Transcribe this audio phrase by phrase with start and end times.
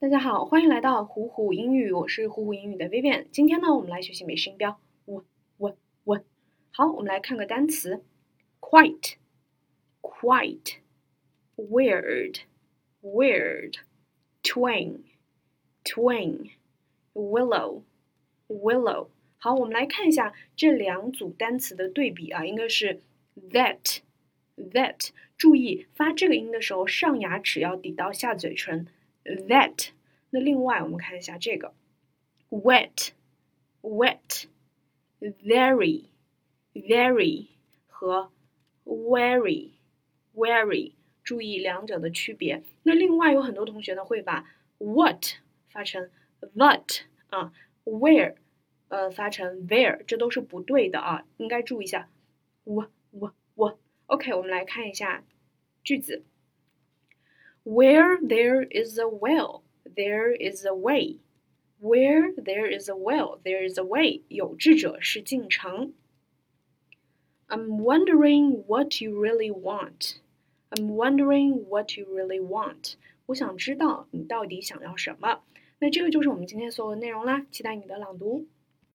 [0.00, 3.26] 大家好，欢迎来到虎虎英语，我是虎虎英语的 Vivian。
[3.32, 5.24] 今天呢，我们来学习美式音标，w
[5.56, 6.24] w w。
[6.70, 8.04] 好，我们来看个单词
[8.60, 9.14] ，quite
[10.00, 10.76] quite
[11.56, 12.42] weird
[13.02, 13.74] weird
[14.44, 15.00] twin
[15.82, 16.52] twin
[17.12, 17.82] willow
[18.46, 19.08] willow。
[19.38, 23.02] 好，我们来看一下这两组单词的对比啊，应该是
[23.50, 23.98] that
[24.56, 25.08] that。
[25.36, 28.86] 注意发这个音的时候，上牙齿要抵到下嘴唇。
[29.48, 29.90] that。
[30.30, 31.74] 那另外我们看一下这个
[32.50, 33.10] ，wet
[33.82, 34.44] wet
[35.20, 36.04] very
[36.74, 37.48] very
[37.86, 38.30] 和
[38.84, 39.72] very
[40.34, 40.92] very，
[41.24, 42.62] 注意两者的区别。
[42.82, 45.24] 那另外有很多同学呢会把 what
[45.68, 46.10] 发成
[46.56, 47.00] that
[47.30, 47.52] 啊
[47.84, 48.36] ，where
[48.88, 52.08] 呃发成 there，这都是不对的啊，应该注意一下。
[52.64, 55.24] 我我我，OK，我们来看一下
[55.82, 56.24] 句子。
[57.68, 61.18] Where there is a well, there is a way.
[61.80, 64.22] Where there is a well, there is a way.
[64.28, 65.92] 有志者事竟成。
[67.46, 70.14] I'm wondering what you really want.
[70.70, 72.94] I'm wondering what you really want.
[73.26, 75.42] 我想知道你到底想要什么。
[75.78, 78.46] 那这个就是我们今天所有的内容啦，期待你的朗读。